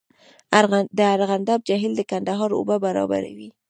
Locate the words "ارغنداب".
1.15-1.59